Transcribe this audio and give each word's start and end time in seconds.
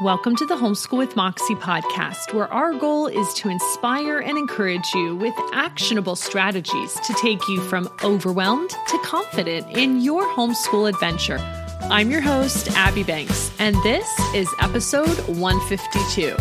Welcome 0.00 0.36
to 0.36 0.46
the 0.46 0.54
Homeschool 0.54 0.96
with 0.96 1.16
Moxie 1.16 1.56
podcast, 1.56 2.32
where 2.32 2.46
our 2.52 2.72
goal 2.72 3.08
is 3.08 3.34
to 3.34 3.48
inspire 3.48 4.20
and 4.20 4.38
encourage 4.38 4.94
you 4.94 5.16
with 5.16 5.34
actionable 5.52 6.14
strategies 6.14 6.94
to 7.00 7.12
take 7.14 7.48
you 7.48 7.60
from 7.62 7.90
overwhelmed 8.04 8.70
to 8.70 8.98
confident 9.02 9.76
in 9.76 10.00
your 10.00 10.22
homeschool 10.36 10.88
adventure. 10.88 11.38
I'm 11.90 12.12
your 12.12 12.20
host, 12.20 12.70
Abby 12.76 13.02
Banks, 13.02 13.50
and 13.58 13.74
this 13.82 14.08
is 14.36 14.48
episode 14.60 15.18
152. 15.36 16.36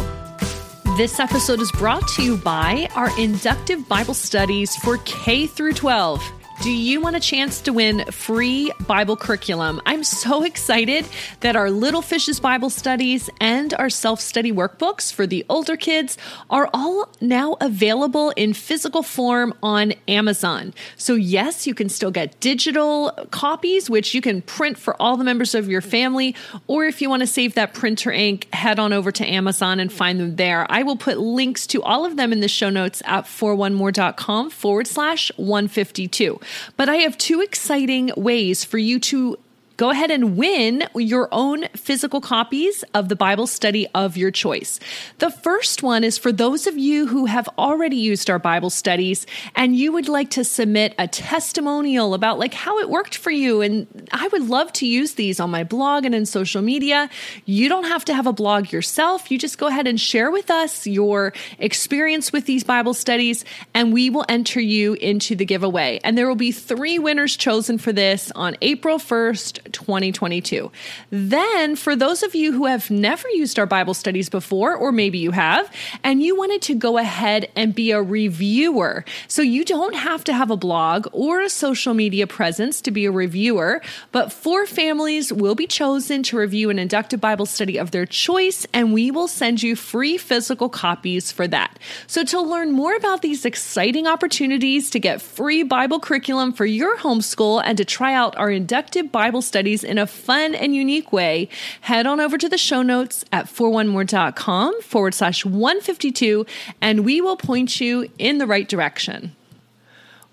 This 0.96 1.20
episode 1.20 1.60
is 1.60 1.72
brought 1.72 2.08
to 2.10 2.24
you 2.24 2.38
by 2.38 2.88
our 2.94 3.10
inductive 3.20 3.90
Bible 3.90 4.14
studies 4.14 4.76
for 4.76 5.00
K 5.00 5.48
through 5.48 5.74
12. 5.74 6.22
Do 6.64 6.72
you 6.72 7.02
want 7.02 7.16
a 7.16 7.20
chance 7.20 7.62
to 7.62 7.72
win 7.72 8.04
free 8.06 8.72
Bible 8.88 9.16
curriculum? 9.16 9.80
I'm 9.86 10.04
so 10.04 10.44
excited 10.46 11.08
that 11.42 11.56
our 11.56 11.70
Little 11.70 12.02
Fishes 12.02 12.40
Bible 12.40 12.72
studies 12.72 13.30
and 13.40 13.76
our 13.76 13.92
self 13.92 14.20
study 14.20 14.52
workbooks 14.52 15.14
for 15.14 15.28
the 15.28 15.46
older 15.50 15.78
kids 15.78 16.18
are 16.50 16.68
all 16.74 17.10
now 17.22 17.58
available 17.62 18.32
in 18.32 18.54
physical 18.54 19.04
form 19.04 19.54
on 19.62 19.94
Amazon. 20.08 20.74
So, 20.96 21.14
yes, 21.14 21.68
you 21.68 21.76
can 21.76 21.90
still 21.90 22.10
get 22.10 22.40
digital 22.40 23.12
copies, 23.30 23.88
which 23.88 24.16
you 24.16 24.22
can 24.22 24.42
print 24.42 24.80
for 24.80 25.00
all 25.00 25.16
the 25.16 25.24
members 25.24 25.54
of 25.54 25.70
your 25.70 25.82
family. 25.82 26.36
Or 26.66 26.86
if 26.86 27.04
you 27.04 27.10
want 27.10 27.22
to 27.22 27.28
save 27.28 27.54
that 27.54 27.76
printer 27.76 28.12
ink, 28.12 28.52
head 28.52 28.80
on 28.80 28.94
over 28.94 29.12
to 29.12 29.26
Amazon 29.26 29.80
and 29.80 29.94
find 29.94 30.20
them 30.20 30.38
there. 30.38 30.66
I 30.72 30.82
will 30.82 30.98
put 30.98 31.20
links 31.20 31.68
to 31.68 31.84
all 31.84 32.04
of 32.04 32.16
them 32.16 32.34
in 32.34 32.40
the 32.40 32.48
show 32.48 32.72
notes 32.72 33.04
at 33.06 33.26
41more.com 33.26 34.50
forward 34.50 34.88
slash 34.88 35.32
152. 35.38 36.40
But 36.76 36.90
I 36.90 36.98
have 36.98 37.18
two 37.18 37.42
exciting 37.42 38.12
ways 38.16 38.64
for 38.64 38.78
you 38.78 39.00
to 39.02 39.38
go 39.78 39.92
ahead 39.92 40.12
and 40.12 40.36
win 40.36 40.84
your 40.96 41.30
own 41.32 41.68
physical 41.76 42.20
copies 42.20 42.84
of 42.94 43.10
the 43.10 43.16
Bible 43.16 43.48
study 43.48 43.88
of 43.94 44.18
your 44.18 44.32
choice. 44.32 44.80
The 45.20 45.30
first 45.30 45.84
one 45.84 46.04
is 46.04 46.18
for 46.18 46.32
those 46.32 46.68
of 46.68 46.78
you 46.78 47.08
who 47.08 47.26
have 47.28 47.48
already 47.58 47.96
used 47.96 48.30
our 48.30 48.40
Bible 48.40 48.72
studies 48.72 49.26
and 49.56 49.76
you 49.76 49.92
would 49.92 50.10
like 50.10 50.32
to 50.32 50.44
submit 50.44 50.96
a 50.98 51.08
testimonial 51.08 52.14
about 52.14 52.40
like 52.40 52.56
how 52.56 52.80
it 52.80 52.90
worked 52.90 53.16
for 53.16 53.32
you 53.32 53.62
and 53.62 53.88
I 54.12 54.28
would 54.30 54.50
love 54.50 54.74
to 54.74 54.88
use 54.88 55.14
these 55.14 55.40
on 55.40 55.52
my 55.52 55.64
blog 55.64 56.06
and 56.06 56.16
in 56.16 56.26
social 56.26 56.62
media. 56.62 57.10
You 57.46 57.70
don't 57.70 57.86
have 57.86 58.04
to 58.06 58.14
have 58.14 58.26
a 58.26 58.34
blog 58.34 58.72
yourself. 58.72 59.30
You 59.30 59.38
just 59.38 59.60
go 59.60 59.68
ahead 59.68 59.88
and 59.88 60.02
share 60.02 60.32
with 60.32 60.50
us 60.50 60.88
your 60.88 61.34
experience 61.60 62.34
with 62.34 62.46
these 62.46 62.64
Bible 62.64 62.96
studies 62.96 63.46
and 63.76 63.94
we 63.94 64.10
will 64.10 64.26
enter 64.28 64.60
you 64.60 64.94
into 64.96 65.36
the 65.36 65.46
giveaway. 65.46 66.00
And 66.04 66.18
there 66.18 66.28
will 66.28 66.36
be 66.36 66.52
3 66.52 66.98
winners 66.98 67.38
chosen 67.38 67.78
for 67.78 67.94
this 67.94 68.32
on 68.34 68.58
April 68.62 68.98
1st, 68.98 69.67
2022. 69.74 70.72
Then, 71.10 71.76
for 71.76 71.96
those 71.96 72.24
of 72.24 72.36
you 72.36 72.52
who 72.52 72.66
have 72.66 72.90
never 72.90 73.28
used 73.30 73.60
our 73.60 73.66
Bible 73.66 73.94
studies 73.94 74.30
before, 74.30 74.76
or 74.76 74.92
maybe 74.92 75.18
you 75.18 75.32
have, 75.32 75.72
and 76.04 76.22
you 76.22 76.36
wanted 76.36 76.62
to 76.64 76.76
go 76.76 76.98
ahead 76.98 77.50
and 77.56 77.76
be 77.76 77.92
a 77.92 78.02
reviewer, 78.02 79.04
so 79.28 79.42
you 79.42 79.66
don't 79.66 79.96
have 79.96 80.24
to 80.26 80.34
have 80.34 80.52
a 80.52 80.58
blog 80.58 81.08
or 81.12 81.42
a 81.42 81.50
social 81.50 81.94
media 81.94 82.28
presence 82.28 82.82
to 82.82 82.92
be 82.92 83.06
a 83.06 83.12
reviewer, 83.12 83.82
but 84.12 84.32
four 84.32 84.66
families 84.66 85.34
will 85.34 85.56
be 85.56 85.68
chosen 85.68 86.24
to 86.24 86.38
review 86.38 86.70
an 86.70 86.80
inductive 86.80 87.20
Bible 87.20 87.46
study 87.46 87.78
of 87.78 87.92
their 87.92 88.06
choice, 88.06 88.66
and 88.74 88.94
we 88.94 89.12
will 89.12 89.28
send 89.28 89.64
you 89.64 89.76
free 89.76 90.18
physical 90.18 90.70
copies 90.70 91.32
for 91.32 91.48
that. 91.48 91.80
So, 92.08 92.24
to 92.24 92.42
learn 92.42 92.72
more 92.72 92.96
about 92.96 93.22
these 93.22 93.46
exciting 93.46 94.08
opportunities 94.08 94.90
to 94.92 95.00
get 95.00 95.22
free 95.22 95.64
Bible 95.64 96.00
curriculum 96.00 96.54
for 96.54 96.66
your 96.66 96.98
homeschool 96.98 97.62
and 97.64 97.78
to 97.78 97.86
try 97.86 98.14
out 98.14 98.38
our 98.38 98.50
inductive 98.50 99.12
Bible 99.12 99.42
study 99.42 99.57
studies 99.58 99.84
in 99.84 99.98
a 99.98 100.06
fun 100.06 100.54
and 100.54 100.76
unique 100.76 101.12
way, 101.12 101.50
head 101.82 102.06
on 102.06 102.20
over 102.20 102.38
to 102.38 102.48
the 102.48 102.60
show 102.60 102.84
notes 102.84 103.26
at 103.32 103.48
41more.com 103.48 104.80
forward 104.84 105.16
slash 105.16 105.44
152, 105.44 106.46
and 106.80 107.04
we 107.04 107.22
will 107.22 107.38
point 107.38 107.82
you 107.82 108.08
in 108.20 108.38
the 108.38 108.46
right 108.46 108.70
direction. 108.70 109.36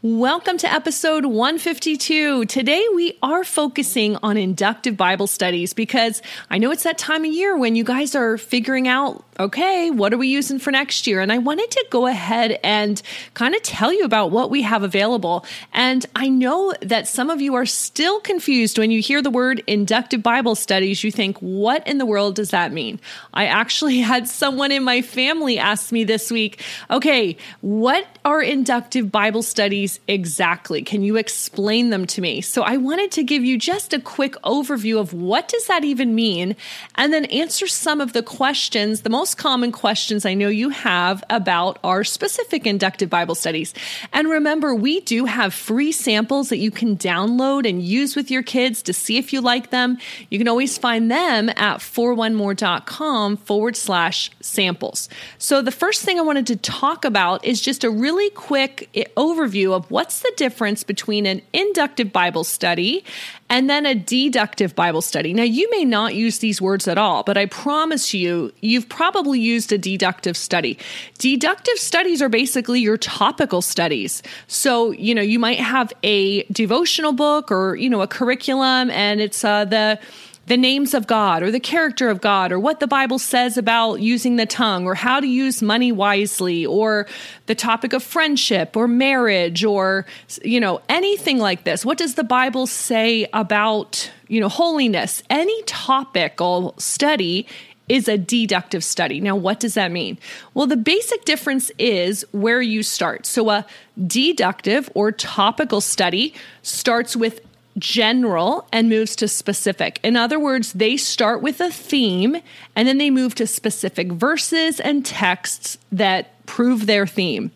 Welcome 0.06 0.58
to 0.58 0.70
episode 0.70 1.24
152. 1.24 2.44
Today 2.44 2.86
we 2.94 3.16
are 3.22 3.42
focusing 3.42 4.18
on 4.22 4.36
inductive 4.36 4.98
Bible 4.98 5.26
studies 5.26 5.72
because 5.72 6.20
I 6.50 6.58
know 6.58 6.72
it's 6.72 6.82
that 6.82 6.98
time 6.98 7.24
of 7.24 7.32
year 7.32 7.56
when 7.56 7.74
you 7.74 7.84
guys 7.84 8.14
are 8.14 8.36
figuring 8.36 8.86
out, 8.86 9.24
okay, 9.40 9.90
what 9.90 10.12
are 10.12 10.18
we 10.18 10.28
using 10.28 10.58
for 10.58 10.70
next 10.70 11.06
year? 11.06 11.22
And 11.22 11.32
I 11.32 11.38
wanted 11.38 11.70
to 11.70 11.86
go 11.88 12.06
ahead 12.06 12.60
and 12.62 13.00
kind 13.32 13.54
of 13.54 13.62
tell 13.62 13.94
you 13.94 14.04
about 14.04 14.30
what 14.30 14.50
we 14.50 14.60
have 14.60 14.82
available. 14.82 15.46
And 15.72 16.04
I 16.14 16.28
know 16.28 16.74
that 16.82 17.08
some 17.08 17.30
of 17.30 17.40
you 17.40 17.54
are 17.54 17.64
still 17.64 18.20
confused 18.20 18.76
when 18.76 18.90
you 18.90 19.00
hear 19.00 19.22
the 19.22 19.30
word 19.30 19.64
inductive 19.66 20.22
Bible 20.22 20.54
studies. 20.54 21.02
You 21.02 21.12
think, 21.12 21.38
what 21.38 21.88
in 21.88 21.96
the 21.96 22.04
world 22.04 22.34
does 22.34 22.50
that 22.50 22.72
mean? 22.72 23.00
I 23.32 23.46
actually 23.46 23.98
had 24.00 24.28
someone 24.28 24.70
in 24.70 24.84
my 24.84 25.00
family 25.00 25.58
ask 25.58 25.92
me 25.92 26.04
this 26.04 26.30
week, 26.30 26.60
okay, 26.90 27.38
what 27.62 28.06
are 28.26 28.42
inductive 28.42 29.10
Bible 29.10 29.42
studies? 29.42 29.93
Exactly? 30.08 30.82
Can 30.82 31.02
you 31.02 31.16
explain 31.16 31.90
them 31.90 32.06
to 32.06 32.20
me? 32.20 32.40
So 32.40 32.62
I 32.62 32.76
wanted 32.76 33.10
to 33.12 33.22
give 33.22 33.44
you 33.44 33.58
just 33.58 33.92
a 33.92 34.00
quick 34.00 34.34
overview 34.42 34.98
of 35.00 35.12
what 35.12 35.48
does 35.48 35.66
that 35.66 35.84
even 35.84 36.14
mean 36.14 36.56
and 36.96 37.12
then 37.12 37.24
answer 37.26 37.66
some 37.66 38.00
of 38.00 38.12
the 38.12 38.22
questions, 38.22 39.02
the 39.02 39.10
most 39.10 39.36
common 39.36 39.72
questions 39.72 40.26
I 40.26 40.34
know 40.34 40.48
you 40.48 40.70
have 40.70 41.22
about 41.30 41.78
our 41.84 42.04
specific 42.04 42.66
inductive 42.66 43.10
Bible 43.10 43.34
studies. 43.34 43.74
And 44.12 44.28
remember, 44.28 44.74
we 44.74 45.00
do 45.00 45.24
have 45.24 45.54
free 45.54 45.92
samples 45.92 46.48
that 46.48 46.58
you 46.58 46.70
can 46.70 46.96
download 46.96 47.68
and 47.68 47.82
use 47.82 48.16
with 48.16 48.30
your 48.30 48.42
kids 48.42 48.82
to 48.82 48.92
see 48.92 49.18
if 49.18 49.32
you 49.32 49.40
like 49.40 49.70
them. 49.70 49.98
You 50.30 50.38
can 50.38 50.48
always 50.48 50.78
find 50.78 51.10
them 51.10 51.48
at 51.50 51.78
41more.com 51.78 53.36
forward 53.38 53.76
slash 53.76 54.30
samples. 54.40 55.08
So 55.38 55.62
the 55.62 55.70
first 55.70 56.02
thing 56.02 56.18
I 56.18 56.22
wanted 56.22 56.46
to 56.48 56.56
talk 56.56 57.04
about 57.04 57.44
is 57.44 57.60
just 57.60 57.84
a 57.84 57.90
really 57.90 58.30
quick 58.30 58.88
eh, 58.94 59.04
overview 59.16 59.72
of 59.72 59.83
what's 59.90 60.20
the 60.20 60.32
difference 60.36 60.82
between 60.82 61.26
an 61.26 61.42
inductive 61.52 62.12
Bible 62.12 62.44
study 62.44 63.04
and 63.50 63.68
then 63.68 63.86
a 63.86 63.94
deductive 63.94 64.74
Bible 64.74 65.02
study. 65.02 65.32
Now, 65.32 65.42
you 65.42 65.68
may 65.70 65.84
not 65.84 66.14
use 66.14 66.38
these 66.38 66.60
words 66.60 66.88
at 66.88 66.98
all, 66.98 67.22
but 67.22 67.36
I 67.36 67.46
promise 67.46 68.14
you, 68.14 68.52
you've 68.60 68.88
probably 68.88 69.38
used 69.38 69.72
a 69.72 69.78
deductive 69.78 70.36
study. 70.36 70.78
Deductive 71.18 71.78
studies 71.78 72.22
are 72.22 72.28
basically 72.28 72.80
your 72.80 72.96
topical 72.96 73.62
studies. 73.62 74.22
So, 74.46 74.92
you 74.92 75.14
know, 75.14 75.22
you 75.22 75.38
might 75.38 75.60
have 75.60 75.92
a 76.02 76.44
devotional 76.44 77.12
book 77.12 77.52
or, 77.52 77.76
you 77.76 77.90
know, 77.90 78.02
a 78.02 78.08
curriculum, 78.08 78.90
and 78.90 79.20
it's 79.20 79.44
uh, 79.44 79.64
the 79.64 79.98
the 80.46 80.56
names 80.56 80.94
of 80.94 81.06
God 81.06 81.42
or 81.42 81.50
the 81.50 81.60
character 81.60 82.10
of 82.10 82.20
God 82.20 82.52
or 82.52 82.58
what 82.58 82.80
the 82.80 82.86
Bible 82.86 83.18
says 83.18 83.56
about 83.56 84.00
using 84.00 84.36
the 84.36 84.46
tongue 84.46 84.86
or 84.86 84.94
how 84.94 85.20
to 85.20 85.26
use 85.26 85.62
money 85.62 85.92
wisely 85.92 86.66
or 86.66 87.06
the 87.46 87.54
topic 87.54 87.92
of 87.92 88.02
friendship 88.02 88.76
or 88.76 88.86
marriage 88.86 89.64
or 89.64 90.06
you 90.42 90.60
know 90.60 90.80
anything 90.88 91.38
like 91.38 91.64
this 91.64 91.84
what 91.84 91.98
does 91.98 92.14
the 92.14 92.24
Bible 92.24 92.66
say 92.66 93.26
about 93.32 94.10
you 94.28 94.40
know 94.40 94.48
holiness 94.48 95.22
any 95.30 95.62
topical 95.62 96.74
study 96.78 97.46
is 97.88 98.08
a 98.08 98.16
deductive 98.16 98.82
study. 98.82 99.20
Now, 99.20 99.36
what 99.36 99.60
does 99.60 99.74
that 99.74 99.92
mean? 99.92 100.18
Well, 100.54 100.66
the 100.66 100.76
basic 100.76 101.24
difference 101.24 101.70
is 101.78 102.24
where 102.32 102.62
you 102.62 102.82
start. 102.82 103.26
So, 103.26 103.50
a 103.50 103.66
deductive 104.06 104.90
or 104.94 105.12
topical 105.12 105.80
study 105.80 106.34
starts 106.62 107.14
with 107.14 107.40
general 107.78 108.66
and 108.72 108.88
moves 108.88 109.16
to 109.16 109.28
specific. 109.28 110.00
In 110.02 110.16
other 110.16 110.38
words, 110.38 110.72
they 110.72 110.96
start 110.96 111.42
with 111.42 111.60
a 111.60 111.70
theme 111.70 112.36
and 112.76 112.86
then 112.86 112.98
they 112.98 113.10
move 113.10 113.34
to 113.36 113.46
specific 113.46 114.12
verses 114.12 114.80
and 114.80 115.04
texts 115.04 115.78
that 115.90 116.44
prove 116.46 116.86
their 116.86 117.06
theme. 117.06 117.50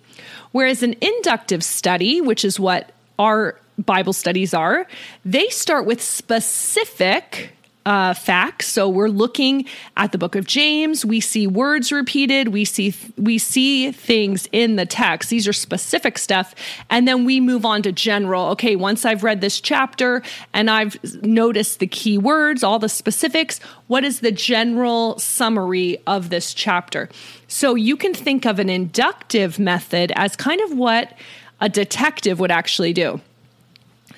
Whereas 0.52 0.82
an 0.82 0.96
inductive 1.00 1.62
study, 1.62 2.20
which 2.20 2.44
is 2.44 2.58
what 2.58 2.92
our 3.18 3.60
Bible 3.78 4.12
studies 4.12 4.54
are, 4.54 4.86
they 5.24 5.48
start 5.48 5.86
with 5.86 6.02
specific 6.02 7.52
uh, 7.88 8.12
facts. 8.12 8.69
So 8.69 8.87
we're 8.87 9.08
looking 9.08 9.64
at 9.96 10.12
the 10.12 10.19
book 10.19 10.37
of 10.37 10.46
James. 10.46 11.06
We 11.06 11.20
see 11.20 11.46
words 11.46 11.90
repeated. 11.90 12.49
We 12.49 12.67
see 12.67 12.94
we 13.17 13.38
see 13.38 13.93
things 13.93 14.46
in 14.52 14.76
the 14.76 14.85
text. 14.85 15.31
These 15.31 15.49
are 15.49 15.55
specific 15.55 16.19
stuff, 16.19 16.55
and 16.90 17.08
then 17.08 17.25
we 17.25 17.40
move 17.40 17.64
on 17.64 17.81
to 17.85 17.93
general. 17.93 18.49
Okay, 18.49 18.76
once 18.76 19.06
I've 19.06 19.25
read 19.25 19.40
this 19.40 19.58
chapter 19.58 20.23
and 20.52 20.69
I've 20.69 21.02
noticed 21.23 21.79
the 21.79 21.87
key 21.87 22.19
words, 22.19 22.62
all 22.62 22.79
the 22.79 22.90
specifics. 22.90 23.58
What 23.87 24.05
is 24.05 24.20
the 24.20 24.32
general 24.32 25.19
summary 25.19 25.96
of 26.06 26.29
this 26.29 26.52
chapter? 26.52 27.08
So 27.46 27.75
you 27.75 27.96
can 27.96 28.12
think 28.12 28.44
of 28.44 28.58
an 28.58 28.69
inductive 28.69 29.58
method 29.58 30.12
as 30.14 30.37
kind 30.37 30.61
of 30.61 30.76
what 30.76 31.14
a 31.58 31.70
detective 31.70 32.38
would 32.38 32.50
actually 32.50 32.93
do. 32.93 33.23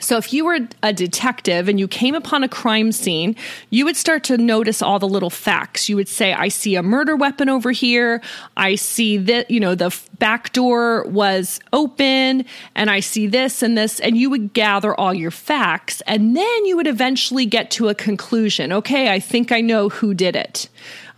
So, 0.00 0.16
if 0.16 0.32
you 0.32 0.44
were 0.44 0.58
a 0.82 0.92
detective 0.92 1.68
and 1.68 1.78
you 1.78 1.86
came 1.86 2.14
upon 2.14 2.42
a 2.42 2.48
crime 2.48 2.92
scene, 2.92 3.36
you 3.70 3.84
would 3.84 3.96
start 3.96 4.24
to 4.24 4.38
notice 4.38 4.82
all 4.82 4.98
the 4.98 5.08
little 5.08 5.30
facts. 5.30 5.88
You 5.88 5.96
would 5.96 6.08
say, 6.08 6.32
I 6.32 6.48
see 6.48 6.74
a 6.74 6.82
murder 6.82 7.14
weapon 7.16 7.48
over 7.48 7.70
here. 7.70 8.20
I 8.56 8.74
see 8.74 9.18
that, 9.18 9.50
you 9.50 9.60
know, 9.60 9.74
the 9.74 9.96
back 10.18 10.52
door 10.52 11.04
was 11.04 11.60
open 11.72 12.44
and 12.74 12.90
I 12.90 13.00
see 13.00 13.26
this 13.26 13.62
and 13.62 13.76
this. 13.76 14.00
And 14.00 14.16
you 14.16 14.30
would 14.30 14.52
gather 14.52 14.94
all 14.94 15.14
your 15.14 15.30
facts 15.30 16.00
and 16.06 16.36
then 16.36 16.64
you 16.64 16.76
would 16.76 16.86
eventually 16.86 17.46
get 17.46 17.70
to 17.72 17.88
a 17.88 17.94
conclusion. 17.94 18.72
Okay, 18.72 19.12
I 19.12 19.20
think 19.20 19.52
I 19.52 19.60
know 19.60 19.88
who 19.88 20.14
did 20.14 20.36
it. 20.36 20.68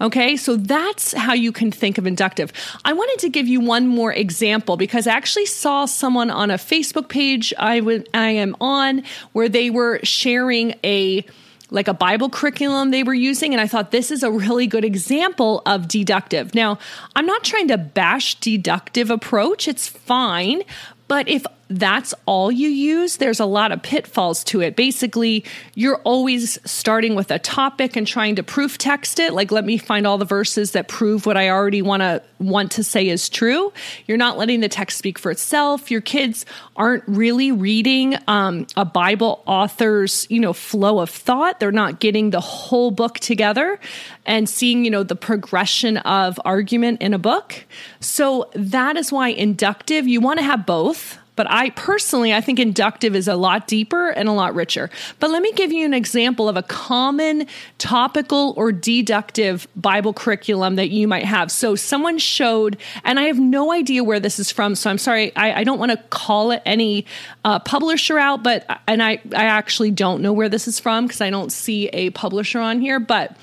Okay, 0.03 0.37
so 0.37 0.57
that's 0.57 1.13
how 1.13 1.33
you 1.33 1.53
can 1.53 1.71
think 1.71 1.97
of 1.97 2.09
inductive. 2.09 2.53
I 2.85 2.93
wanted 2.93 3.21
to 3.21 3.29
give 3.29 3.47
you 3.47 3.61
one 3.61 3.87
more 3.87 4.13
example 4.13 4.77
because 4.77 5.07
I 5.07 5.13
actually 5.13 5.47
saw 5.47 5.85
someone 5.85 6.29
on 6.29 6.51
a 6.51 6.57
Facebook 6.57 7.09
page 7.09 7.55
I 7.57 8.03
I 8.13 8.31
am 8.31 8.57
on 8.61 9.05
where 9.31 9.49
they 9.49 9.71
were 9.71 10.01
sharing 10.03 10.75
a 10.83 11.25
like 11.71 11.89
a 11.89 11.95
Bible 11.95 12.29
curriculum 12.29 12.91
they 12.91 13.03
were 13.03 13.15
using. 13.15 13.55
And 13.55 13.61
I 13.61 13.67
thought 13.67 13.93
this 13.93 14.11
is 14.11 14.23
a 14.23 14.31
really 14.31 14.67
good 14.67 14.85
example 14.85 15.63
of 15.65 15.89
deductive. 15.89 16.55
Now, 16.55 16.79
I'm 17.17 17.25
not 17.25 17.45
trying 17.45 17.69
to 17.69 17.79
bash 17.79 18.35
deductive 18.37 19.09
approach, 19.11 19.67
it's 19.67 19.89
fine. 19.89 20.63
But 21.09 21.29
if 21.29 21.47
that's 21.79 22.15
all 22.27 22.51
you 22.51 22.69
use, 22.69 23.17
there's 23.17 23.41
a 23.41 23.47
lot 23.47 23.73
of 23.73 23.83
pitfalls 23.83 24.45
to 24.45 24.61
it. 24.61 24.77
Basically, 24.77 25.45
you're 25.75 26.01
always 26.05 26.59
starting 26.65 27.15
with 27.15 27.31
a 27.31 27.39
topic 27.39 27.97
and 27.97 28.07
trying 28.07 28.37
to 28.37 28.43
proof 28.43 28.79
text 28.79 29.19
it. 29.19 29.33
Like, 29.33 29.51
let 29.51 29.65
me 29.65 29.79
find 29.79 30.07
all 30.07 30.19
the 30.19 30.25
verses 30.25 30.73
that 30.73 30.89
prove 30.89 31.27
what 31.27 31.37
I 31.37 31.51
already 31.51 31.83
want 31.83 32.03
to 32.03 32.23
want 32.39 32.73
to 32.73 32.85
say 32.85 33.09
is 33.09 33.29
true. 33.29 33.73
You're 34.07 34.19
not 34.19 34.37
letting 34.37 34.61
the 34.61 34.69
text 34.69 34.99
speak 34.99 35.19
for 35.19 35.31
itself. 35.31 35.91
Your 35.91 36.01
kids 36.01 36.45
aren't 36.77 37.05
really 37.07 37.53
reading 37.53 38.17
um, 38.27 38.67
a 38.77 38.85
Bible 38.85 39.43
author's, 39.47 40.27
you 40.29 40.41
know, 40.41 40.53
flow 40.53 40.99
of 40.99 41.11
thought. 41.11 41.61
They're 41.61 41.73
not 41.73 42.01
getting 42.01 42.31
the 42.31 42.41
whole 42.41 42.91
book 42.91 43.19
together 43.21 43.79
and 44.27 44.49
seeing, 44.49 44.85
you 44.85 44.91
know, 44.91 45.03
the 45.03 45.17
progression 45.17 45.99
of 45.99 46.41
argument 46.45 47.01
in 47.01 47.15
a 47.15 47.19
book. 47.19 47.65
So 48.01 48.51
that 48.55 48.97
is 48.97 49.13
why 49.13 49.29
inductive, 49.29 50.09
you 50.09 50.21
want 50.21 50.41
to 50.41 50.45
have 50.45 50.67
both 50.67 51.19
but 51.35 51.51
I 51.51 51.71
personally, 51.71 52.35
I 52.35 52.41
think 52.41 52.59
inductive 52.59 53.17
is 53.17 53.27
a 53.27 53.37
lot 53.37 53.67
deeper 53.67 54.11
and 54.11 54.29
a 54.29 54.33
lot 54.33 54.55
richer. 54.55 54.91
But 55.19 55.31
let 55.31 55.41
me 55.41 55.53
give 55.53 55.73
you 55.73 55.87
an 55.87 55.95
example 55.95 56.49
of 56.49 56.57
a 56.57 56.63
common 56.63 57.47
topical 57.79 58.53
or 58.57 58.71
deductive 58.71 59.67
Bible 59.75 60.13
curriculum 60.13 60.77
that 60.77 60.91
you 60.91 61.09
might 61.09 61.25
have. 61.25 61.51
So 61.51 61.75
someone 61.75 62.19
showed, 62.19 62.77
and 63.03 63.19
I 63.19 63.25
have 63.25 63.39
no 63.39 63.73
idea 63.73 64.05
where 64.05 64.21
this 64.21 64.39
is 64.39 64.53
from. 64.53 64.75
So 64.75 64.91
I'm 64.91 64.99
sorry, 64.99 65.35
I, 65.35 65.61
I 65.61 65.65
don't 65.65 65.79
want 65.79 65.93
to 65.93 65.99
call 66.11 66.51
it 66.51 66.61
any 66.67 67.07
uh, 67.45 67.61
publisher 67.61 68.19
out, 68.19 68.43
but, 68.43 68.67
and 68.87 69.03
I, 69.03 69.13
I 69.35 69.45
actually 69.45 69.91
don't 69.91 70.21
know 70.21 70.35
where 70.35 70.51
this 70.51 70.69
is 70.69 70.79
from 70.79 71.07
because 71.07 71.23
I 71.23 71.31
don't 71.31 71.51
see 71.51 71.89
a 71.89 72.11
publisher 72.11 72.61
on 72.61 72.81
here, 72.81 73.01
but 73.01 73.37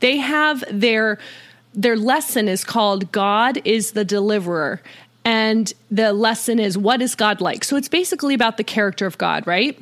they 0.00 0.16
have 0.16 0.64
their, 0.70 1.18
their 1.74 1.96
lesson 1.96 2.48
is 2.48 2.64
called 2.64 3.12
God 3.12 3.60
is 3.64 3.92
the 3.92 4.04
Deliverer. 4.04 4.82
And 5.26 5.72
the 5.90 6.12
lesson 6.12 6.60
is 6.60 6.78
what 6.78 7.02
is 7.02 7.16
God 7.16 7.40
like? 7.40 7.64
So 7.64 7.74
it's 7.74 7.88
basically 7.88 8.32
about 8.32 8.58
the 8.58 8.64
character 8.64 9.06
of 9.06 9.18
God, 9.18 9.44
right? 9.44 9.76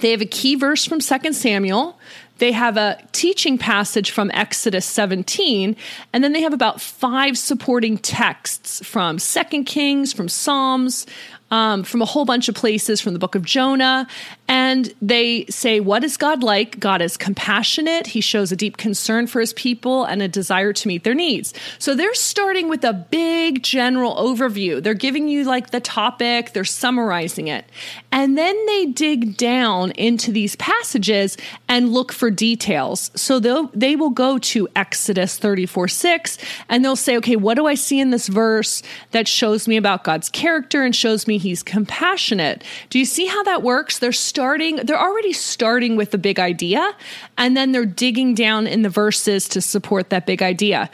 They 0.00 0.10
have 0.10 0.20
a 0.20 0.26
key 0.26 0.56
verse 0.56 0.84
from 0.84 0.98
2 0.98 1.32
Samuel. 1.32 1.96
They 2.38 2.50
have 2.50 2.76
a 2.76 3.00
teaching 3.12 3.56
passage 3.56 4.10
from 4.10 4.32
Exodus 4.34 4.84
17, 4.84 5.76
and 6.12 6.24
then 6.24 6.32
they 6.32 6.40
have 6.42 6.52
about 6.52 6.80
five 6.80 7.38
supporting 7.38 7.98
texts 7.98 8.84
from 8.84 9.20
Second 9.20 9.64
Kings, 9.64 10.12
from 10.12 10.28
Psalms, 10.28 11.06
um, 11.50 11.82
from 11.82 12.02
a 12.02 12.04
whole 12.04 12.24
bunch 12.24 12.48
of 12.48 12.54
places 12.54 13.00
from 13.00 13.12
the 13.12 13.18
book 13.18 13.34
of 13.34 13.44
Jonah. 13.44 14.06
And 14.50 14.94
they 15.02 15.44
say, 15.46 15.80
What 15.80 16.04
is 16.04 16.16
God 16.16 16.42
like? 16.42 16.80
God 16.80 17.02
is 17.02 17.16
compassionate. 17.16 18.06
He 18.08 18.20
shows 18.20 18.50
a 18.52 18.56
deep 18.56 18.76
concern 18.76 19.26
for 19.26 19.40
his 19.40 19.52
people 19.52 20.04
and 20.04 20.22
a 20.22 20.28
desire 20.28 20.72
to 20.72 20.88
meet 20.88 21.04
their 21.04 21.14
needs. 21.14 21.52
So 21.78 21.94
they're 21.94 22.14
starting 22.14 22.68
with 22.68 22.84
a 22.84 22.92
big 22.92 23.62
general 23.62 24.14
overview. 24.16 24.82
They're 24.82 24.94
giving 24.94 25.28
you 25.28 25.44
like 25.44 25.70
the 25.70 25.80
topic, 25.80 26.52
they're 26.52 26.64
summarizing 26.64 27.48
it. 27.48 27.64
And 28.10 28.38
then 28.38 28.66
they 28.66 28.86
dig 28.86 29.36
down 29.36 29.90
into 29.92 30.32
these 30.32 30.56
passages 30.56 31.36
and 31.68 31.90
look 31.90 32.12
for 32.12 32.30
details. 32.30 33.10
So 33.14 33.38
they'll, 33.38 33.68
they 33.68 33.96
will 33.96 34.10
go 34.10 34.38
to 34.38 34.68
Exodus 34.74 35.38
34 35.38 35.88
6 35.88 36.38
and 36.68 36.84
they'll 36.84 36.96
say, 36.96 37.16
Okay, 37.18 37.36
what 37.36 37.54
do 37.54 37.66
I 37.66 37.74
see 37.74 38.00
in 38.00 38.10
this 38.10 38.28
verse 38.28 38.82
that 39.10 39.28
shows 39.28 39.68
me 39.68 39.76
about 39.76 40.04
God's 40.04 40.28
character 40.28 40.82
and 40.82 40.94
shows 40.94 41.26
me 41.26 41.37
he's 41.38 41.62
compassionate. 41.62 42.62
Do 42.90 42.98
you 42.98 43.04
see 43.04 43.26
how 43.26 43.42
that 43.44 43.62
works? 43.62 43.98
They're 43.98 44.12
starting, 44.12 44.76
they're 44.76 45.00
already 45.00 45.32
starting 45.32 45.96
with 45.96 46.10
the 46.10 46.18
big 46.18 46.38
idea, 46.38 46.94
and 47.36 47.56
then 47.56 47.72
they're 47.72 47.86
digging 47.86 48.34
down 48.34 48.66
in 48.66 48.82
the 48.82 48.88
verses 48.88 49.48
to 49.48 49.60
support 49.60 50.10
that 50.10 50.26
big 50.26 50.42
idea. 50.42 50.90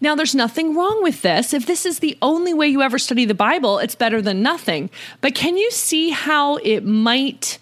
Now, 0.00 0.14
there's 0.14 0.34
nothing 0.34 0.76
wrong 0.76 1.02
with 1.02 1.22
this. 1.22 1.52
If 1.52 1.66
this 1.66 1.84
is 1.84 1.98
the 1.98 2.16
only 2.22 2.54
way 2.54 2.68
you 2.68 2.82
ever 2.82 2.98
study 2.98 3.24
the 3.24 3.34
Bible, 3.34 3.78
it's 3.78 3.96
better 3.96 4.22
than 4.22 4.42
nothing. 4.42 4.90
But 5.20 5.34
can 5.34 5.56
you 5.56 5.70
see 5.72 6.10
how 6.10 6.56
it 6.58 6.84
might? 6.84 7.58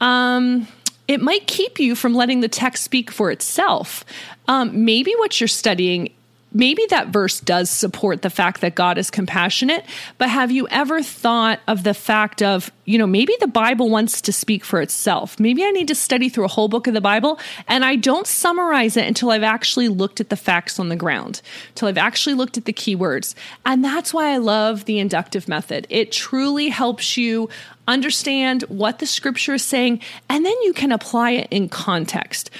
Um, 0.00 0.68
it 1.08 1.20
might 1.20 1.48
keep 1.48 1.80
you 1.80 1.96
from 1.96 2.14
letting 2.14 2.40
the 2.40 2.48
text 2.48 2.84
speak 2.84 3.10
for 3.10 3.32
itself. 3.32 4.04
Um, 4.46 4.84
maybe 4.84 5.12
what 5.18 5.40
you're 5.40 5.48
studying 5.48 6.12
maybe 6.52 6.84
that 6.90 7.08
verse 7.08 7.40
does 7.40 7.70
support 7.70 8.22
the 8.22 8.30
fact 8.30 8.60
that 8.60 8.74
God 8.74 8.98
is 8.98 9.10
compassionate, 9.10 9.84
but 10.18 10.28
have 10.28 10.50
you 10.50 10.66
ever 10.68 11.02
thought 11.02 11.60
of 11.66 11.84
the 11.84 11.94
fact 11.94 12.42
of, 12.42 12.70
you 12.84 12.98
know, 12.98 13.06
maybe 13.06 13.34
the 13.40 13.46
Bible 13.46 13.88
wants 13.88 14.20
to 14.22 14.32
speak 14.32 14.64
for 14.64 14.80
itself. 14.80 15.38
Maybe 15.38 15.64
I 15.64 15.70
need 15.70 15.88
to 15.88 15.94
study 15.94 16.28
through 16.28 16.44
a 16.44 16.48
whole 16.48 16.68
book 16.68 16.86
of 16.86 16.94
the 16.94 17.00
Bible 17.00 17.38
and 17.68 17.84
I 17.84 17.96
don't 17.96 18.26
summarize 18.26 18.96
it 18.96 19.06
until 19.06 19.30
I've 19.30 19.42
actually 19.42 19.88
looked 19.88 20.20
at 20.20 20.28
the 20.28 20.36
facts 20.36 20.78
on 20.78 20.88
the 20.88 20.96
ground, 20.96 21.42
until 21.70 21.88
I've 21.88 21.98
actually 21.98 22.34
looked 22.34 22.58
at 22.58 22.64
the 22.64 22.72
keywords. 22.72 23.34
And 23.64 23.84
that's 23.84 24.12
why 24.12 24.32
I 24.32 24.38
love 24.38 24.86
the 24.86 24.98
inductive 24.98 25.46
method. 25.46 25.86
It 25.88 26.10
truly 26.10 26.68
helps 26.68 27.16
you 27.16 27.48
understand 27.86 28.62
what 28.62 28.98
the 28.98 29.06
scripture 29.06 29.54
is 29.54 29.64
saying 29.64 30.00
and 30.28 30.44
then 30.44 30.60
you 30.62 30.72
can 30.72 30.92
apply 30.92 31.32
it 31.32 31.48
in 31.50 31.68
context. 31.68 32.50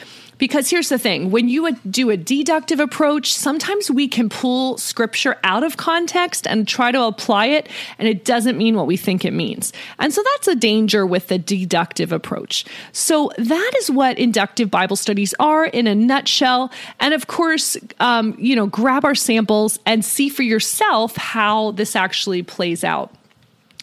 Because 0.41 0.71
here's 0.71 0.89
the 0.89 0.99
thing 0.99 1.31
when 1.31 1.51
you 1.51 1.71
do 1.89 2.09
a 2.09 2.17
deductive 2.17 2.81
approach, 2.81 3.33
sometimes 3.33 3.91
we 3.91 4.09
can 4.09 4.31
pull 4.31 4.79
scripture 4.79 5.37
out 5.45 5.63
of 5.63 5.77
context 5.77 6.47
and 6.47 6.67
try 6.67 6.91
to 6.91 7.03
apply 7.03 7.47
it, 7.47 7.69
and 7.99 8.09
it 8.09 8.25
doesn't 8.25 8.57
mean 8.57 8.75
what 8.75 8.87
we 8.87 8.97
think 8.97 9.27
it 9.27 9.33
means. 9.33 9.73
And 9.99 10.15
so 10.15 10.23
that's 10.33 10.49
a 10.49 10.57
danger 10.57 11.07
with 11.07 11.29
the 11.29 11.39
deductive 11.39 12.11
approach. 12.11 12.65
So 12.93 13.31
that 13.37 13.73
is 13.79 13.91
what 13.91 14.19
inductive 14.19 14.71
Bible 14.71 14.97
studies 14.97 15.35
are 15.39 15.67
in 15.67 15.87
a 15.87 15.95
nutshell. 15.95 16.73
And 17.01 17.13
of 17.13 17.27
course, 17.27 17.77
um, 18.01 18.35
you 18.39 18.57
know, 18.57 18.67
grab 18.67 19.05
our 19.05 19.15
samples 19.15 19.79
and 19.85 20.03
see 20.03 20.31
for 20.31 20.43
yourself 20.43 21.17
how 21.17 21.73
this 21.73 21.95
actually 21.95 22.43
plays 22.43 22.83
out. 22.83 23.15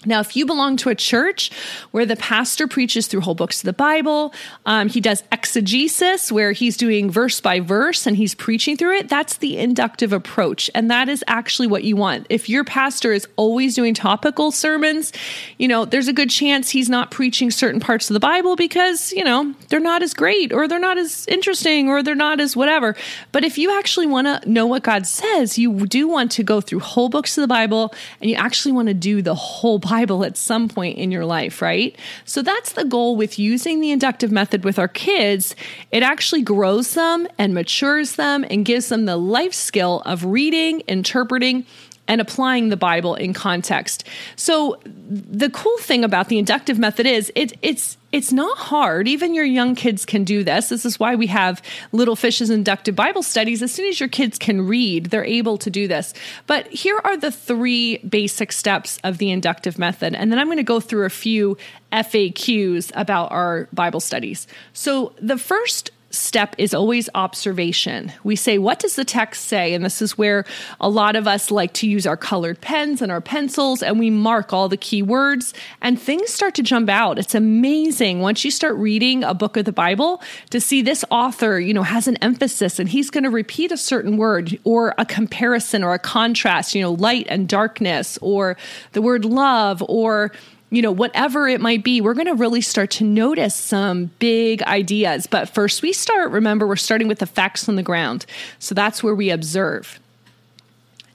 Now, 0.06 0.20
if 0.20 0.36
you 0.36 0.46
belong 0.46 0.78
to 0.78 0.90
a 0.90 0.96
church 0.96 1.50
where 1.90 2.06
the 2.06 2.16
pastor 2.16 2.68
preaches 2.68 3.08
through 3.08 3.22
whole 3.22 3.34
books 3.34 3.62
of 3.62 3.66
the 3.66 3.74
Bible, 3.74 4.32
um, 4.68 4.90
he 4.90 5.02
does 5.02 5.24
exegesis 5.32 6.32
where 6.32 6.52
he's 6.52 6.78
doing 6.78 7.10
verse 7.10 7.42
by 7.42 7.60
verse 7.60 8.06
and 8.06 8.16
he's 8.16 8.36
preaching 8.36 8.78
through 8.78 8.98
it, 8.98 9.10
that's 9.10 9.38
the 9.38 9.58
inductive 9.58 10.14
approach. 10.14 10.70
And 10.76 10.92
that 10.92 11.10
is 11.10 11.24
actually 11.28 11.68
what 11.68 11.84
you 11.84 11.96
want. 11.96 12.28
If 12.30 12.48
your 12.48 12.64
pastor 12.64 13.12
is 13.12 13.28
always 13.38 13.74
doing 13.74 13.96
topical 13.96 14.52
sermons, 14.52 15.14
you 15.58 15.68
know, 15.68 15.84
there's 15.84 16.08
a 16.08 16.14
good 16.14 16.30
chance 16.30 16.70
he's 16.70 16.90
not 16.90 17.10
preaching 17.10 17.50
certain 17.50 17.80
parts 17.80 18.08
of 18.08 18.14
the 18.14 18.20
Bible 18.20 18.56
because, 18.56 19.12
you 19.14 19.24
know, 19.24 19.56
they're 19.70 19.80
not 19.80 20.04
as 20.04 20.14
great 20.14 20.54
or 20.54 20.68
they're 20.68 20.78
not 20.78 21.00
as 21.00 21.26
interesting 21.28 21.90
or 21.90 22.04
they're 22.04 22.14
not 22.14 22.40
as 22.40 22.56
whatever. 22.56 22.96
But 23.32 23.44
if 23.44 23.58
you 23.58 23.76
actually 23.76 24.08
want 24.08 24.28
to 24.28 24.48
know 24.48 24.68
what 24.68 24.84
God 24.84 25.08
says, 25.08 25.58
you 25.58 25.88
do 25.88 26.08
want 26.08 26.32
to 26.34 26.44
go 26.44 26.62
through 26.62 26.82
whole 26.82 27.10
books 27.10 27.36
of 27.36 27.42
the 27.42 27.48
Bible 27.48 27.96
and 28.22 28.30
you 28.30 28.36
actually 28.36 28.74
want 28.74 28.90
to 28.90 28.94
do 28.94 29.24
the 29.24 29.34
whole 29.36 29.80
Bible 29.98 30.24
at 30.24 30.38
some 30.38 30.70
point 30.70 30.96
in 31.00 31.10
your 31.10 31.26
life, 31.26 31.60
right? 31.60 31.96
So 32.24 32.44
that's 32.44 32.74
the 32.74 32.86
goal 32.86 33.16
with 33.16 33.40
using 33.40 33.80
the 33.80 33.90
inductive 33.90 34.32
method 34.32 34.64
with 34.64 34.78
our 34.78 34.88
kids. 34.88 35.56
It 35.92 36.04
actually 36.04 36.44
grows 36.44 36.94
them 36.94 37.28
and 37.40 37.56
matures 37.56 38.16
them 38.16 38.46
and 38.48 38.64
gives 38.64 38.90
them 38.90 39.06
the 39.06 39.18
life 39.18 39.56
skill 39.56 40.04
of 40.06 40.24
reading, 40.24 40.84
interpreting, 40.88 41.66
and 42.08 42.22
applying 42.22 42.70
the 42.70 42.78
Bible 42.78 43.16
in 43.16 43.34
context. 43.34 44.04
So 44.36 44.80
the 44.86 45.50
cool 45.50 45.78
thing 45.80 46.04
about 46.04 46.30
the 46.30 46.38
inductive 46.38 46.80
method 46.80 47.06
is 47.06 47.32
it, 47.36 47.54
it's 47.62 47.98
it's 48.14 48.32
not 48.32 48.58
hard. 48.58 49.08
Even 49.08 49.34
your 49.34 49.44
young 49.46 49.76
kids 49.76 50.06
can 50.06 50.24
do 50.24 50.42
this. 50.44 50.70
This 50.70 50.86
is 50.86 50.98
why 50.98 51.16
we 51.16 51.28
have 51.28 51.62
Little 51.92 52.16
Fishes 52.16 52.50
inductive 52.50 52.96
Bible 52.96 53.22
studies. 53.22 53.62
As 53.62 53.74
soon 53.74 53.88
as 53.88 54.00
your 54.00 54.08
kids 54.08 54.40
can 54.40 54.66
read, 54.66 55.08
they're 55.08 55.26
able 55.26 55.58
to 55.58 55.70
do 55.70 55.90
this. 55.90 56.14
But 56.46 56.68
here 56.68 57.00
are 57.04 57.18
the 57.18 57.32
three 57.32 57.98
basic 57.98 58.54
steps 58.54 58.98
of 59.04 59.18
the 59.18 59.30
inductive 59.30 59.78
method. 59.78 60.16
And 60.16 60.32
then 60.32 60.40
I'm 60.40 60.48
going 60.48 60.58
to 60.58 60.64
go 60.64 60.80
through 60.80 61.06
a 61.06 61.10
few 61.10 61.58
FAQs 61.92 62.92
about 62.96 63.32
our 63.34 63.68
Bible 63.74 64.00
studies. 64.00 64.48
So 64.72 65.14
the 65.22 65.38
first 65.38 65.92
step 66.18 66.56
is 66.58 66.74
always 66.74 67.10
observation. 67.16 68.12
We 68.24 68.36
say, 68.36 68.58
What 68.58 68.80
does 68.80 68.96
the 68.96 69.06
text 69.06 69.46
say? 69.46 69.74
And 69.74 69.84
this 69.86 70.02
is 70.02 70.18
where 70.18 70.46
a 70.80 70.90
lot 70.90 71.16
of 71.16 71.28
us 71.28 71.52
like 71.52 71.74
to 71.74 71.88
use 71.88 72.06
our 72.06 72.18
colored 72.18 72.62
pens 72.62 73.02
and 73.02 73.12
our 73.12 73.22
pencils 73.22 73.82
and 73.84 74.00
we 74.00 74.10
mark 74.10 74.54
all 74.54 74.70
the 74.70 74.78
key 74.78 75.02
words 75.02 75.54
and 75.82 76.00
things 76.00 76.32
start 76.32 76.56
to 76.56 76.64
jump 76.64 76.90
out. 76.90 77.20
It's 77.20 77.36
amazing 77.36 78.20
once 78.20 78.44
you 78.44 78.52
start 78.52 78.76
reading 78.76 79.24
a 79.24 79.34
book 79.34 79.58
of 79.58 79.66
the 79.66 79.72
Bible 79.72 80.22
to 80.50 80.60
see 80.60 80.82
this 80.82 81.06
author, 81.10 81.60
you 81.60 81.74
know, 81.74 81.84
has 81.84 82.08
an 82.08 82.18
emphasis 82.18 82.80
and 82.80 82.90
he's 82.90 83.10
going 83.10 83.24
to 83.24 83.30
repeat 83.30 83.72
a 83.72 83.78
certain 83.78 84.18
word 84.18 84.58
or 84.64 84.94
a 84.98 85.06
comparison 85.06 85.84
or 85.84 85.94
a 85.94 86.00
contrast, 86.00 86.76
you 86.76 86.82
know, 86.82 86.94
light 86.94 87.28
and 87.30 87.48
darkness 87.48 88.18
or 88.22 88.58
the 88.94 89.02
word 89.02 89.26
love 89.26 89.84
or 89.88 90.32
you 90.70 90.82
know, 90.82 90.92
whatever 90.92 91.48
it 91.48 91.62
might 91.62 91.84
be, 91.84 92.02
we're 92.02 92.14
going 92.14 92.28
to 92.28 92.34
really 92.34 92.62
start 92.62 92.92
to 92.92 93.04
notice 93.04 93.56
some 93.56 94.12
big 94.20 94.62
ideas. 94.64 95.26
But 95.26 95.48
first, 95.50 95.82
we 95.82 95.94
start, 95.94 96.32
remember, 96.32 96.68
we're 96.68 96.76
starting 96.76 97.08
with 97.08 97.20
the 97.20 97.26
facts 97.26 97.70
on 97.70 97.78
the 97.78 97.84
ground. 97.84 98.26
So 98.60 98.76
that's 98.76 99.02
where 99.02 99.16
we 99.16 99.30
observe. 99.30 100.00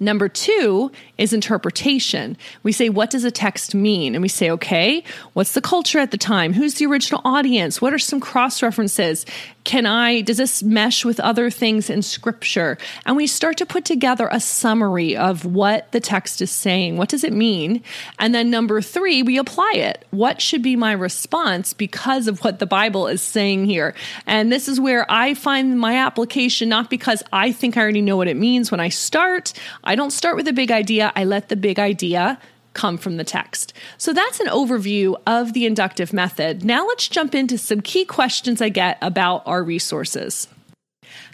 Number 0.00 0.28
two 0.28 0.90
is 1.22 1.32
interpretation. 1.32 2.36
We 2.64 2.72
say, 2.72 2.88
what 2.88 3.10
does 3.10 3.22
a 3.22 3.30
text 3.30 3.76
mean? 3.76 4.16
And 4.16 4.22
we 4.22 4.28
say, 4.28 4.50
okay, 4.50 5.04
what's 5.34 5.54
the 5.54 5.60
culture 5.60 6.00
at 6.00 6.10
the 6.10 6.18
time? 6.18 6.52
Who's 6.52 6.74
the 6.74 6.86
original 6.86 7.22
audience? 7.24 7.80
What 7.80 7.94
are 7.94 7.98
some 7.98 8.18
cross 8.18 8.60
references? 8.60 9.24
Can 9.62 9.86
I, 9.86 10.22
does 10.22 10.38
this 10.38 10.64
mesh 10.64 11.04
with 11.04 11.20
other 11.20 11.48
things 11.48 11.88
in 11.88 12.02
scripture? 12.02 12.76
And 13.06 13.16
we 13.16 13.28
start 13.28 13.58
to 13.58 13.66
put 13.66 13.84
together 13.84 14.28
a 14.32 14.40
summary 14.40 15.16
of 15.16 15.44
what 15.44 15.92
the 15.92 16.00
text 16.00 16.42
is 16.42 16.50
saying. 16.50 16.96
What 16.96 17.08
does 17.08 17.22
it 17.22 17.32
mean? 17.32 17.84
And 18.18 18.34
then 18.34 18.50
number 18.50 18.82
three, 18.82 19.22
we 19.22 19.38
apply 19.38 19.74
it. 19.76 20.04
What 20.10 20.40
should 20.40 20.62
be 20.62 20.74
my 20.74 20.90
response 20.90 21.72
because 21.72 22.26
of 22.26 22.42
what 22.42 22.58
the 22.58 22.66
Bible 22.66 23.06
is 23.06 23.22
saying 23.22 23.66
here? 23.66 23.94
And 24.26 24.50
this 24.50 24.66
is 24.66 24.80
where 24.80 25.06
I 25.08 25.34
find 25.34 25.78
my 25.78 25.98
application, 25.98 26.68
not 26.68 26.90
because 26.90 27.22
I 27.32 27.52
think 27.52 27.76
I 27.76 27.82
already 27.82 28.02
know 28.02 28.16
what 28.16 28.26
it 28.26 28.36
means 28.36 28.72
when 28.72 28.80
I 28.80 28.88
start. 28.88 29.52
I 29.84 29.94
don't 29.94 30.10
start 30.10 30.34
with 30.34 30.48
a 30.48 30.52
big 30.52 30.72
idea. 30.72 31.11
I 31.16 31.24
let 31.24 31.48
the 31.48 31.56
big 31.56 31.78
idea 31.78 32.38
come 32.74 32.96
from 32.96 33.16
the 33.16 33.24
text. 33.24 33.72
So 33.98 34.12
that's 34.12 34.40
an 34.40 34.46
overview 34.46 35.16
of 35.26 35.52
the 35.52 35.66
inductive 35.66 36.12
method. 36.12 36.64
Now 36.64 36.86
let's 36.86 37.08
jump 37.08 37.34
into 37.34 37.58
some 37.58 37.80
key 37.80 38.04
questions 38.04 38.62
I 38.62 38.70
get 38.70 38.98
about 39.02 39.42
our 39.46 39.62
resources. 39.62 40.48